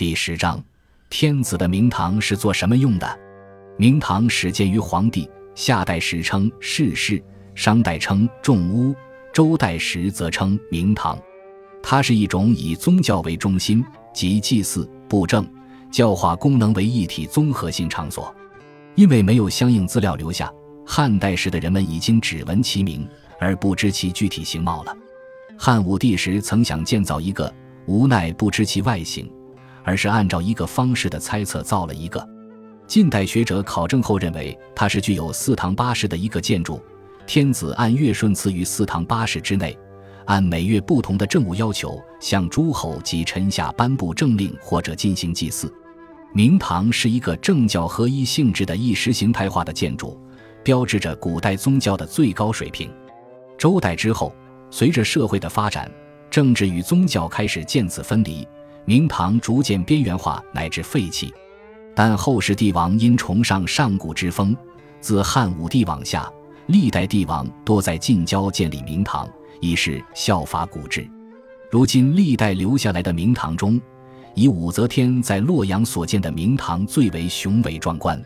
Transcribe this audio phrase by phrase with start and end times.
[0.00, 0.58] 第十章，
[1.10, 3.20] 天子的明堂是做什么用的？
[3.76, 7.22] 明堂始建于黄帝，夏代时称世室，
[7.54, 8.94] 商代称重屋，
[9.30, 11.18] 周代时则称明堂。
[11.82, 13.84] 它是一种以宗教为中心，
[14.14, 15.46] 即祭祀、布政、
[15.90, 18.34] 教化功能为一体综合性场所。
[18.94, 20.50] 因为没有相应资料留下，
[20.86, 23.06] 汉代时的人们已经只闻其名，
[23.38, 24.96] 而不知其具体形貌了。
[25.58, 27.54] 汉武帝时曾想建造一个，
[27.84, 29.30] 无奈不知其外形，
[29.90, 32.24] 而是按照一个方式的猜测造了一个。
[32.86, 36.80] 近代学者考证后认为，它是具有四堂八室的一个建筑。
[37.26, 39.76] 天子按月顺赐于四堂八室之内，
[40.26, 45.72] 按每月不同的政务要求，向诸侯及臣下颁布政令或者进行祭祀。
[46.32, 50.16] 明堂是一个政教合一性质的意识形态化的建筑，
[50.62, 52.88] 标志着古代宗教的最高水平。
[53.58, 54.32] 周代之后，
[54.70, 55.90] 随着社会的发展，
[56.30, 58.46] 政治与宗教开始渐次分离，
[58.90, 61.32] 明堂逐渐边缘化乃至废弃。
[61.94, 64.56] 但后世帝王因崇尚上古之风，
[65.00, 66.28] 自汉武帝往下，
[66.66, 69.28] 历代帝王多在近郊建立明堂，
[69.60, 71.08] 以示效法古制。
[71.70, 73.80] 如今历代留下来的明堂中，
[74.34, 78.20] 以武则天在洛阳所建的明堂最为雄伟壮观。